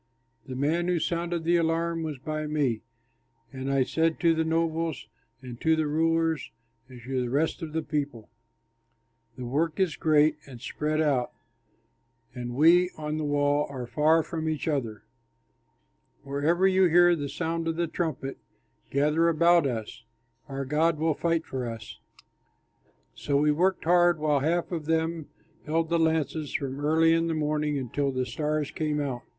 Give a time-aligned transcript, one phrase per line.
[0.47, 2.81] The man who sounded the alarm was by me;
[3.53, 5.07] and I said to the nobles
[5.43, 6.49] and to the rulers
[6.89, 8.27] and to the rest of the people,
[9.37, 11.31] "The work is great and spread out,
[12.33, 15.03] and we on the wall are far from each other.
[16.23, 18.39] Wherever you hear the sound of the trumpet,
[18.89, 20.01] gather about us;
[20.49, 21.99] our God will fight for us."
[23.13, 25.29] So we worked hard, while half of them
[25.67, 29.21] held the lances from early in the morning until the stars came out.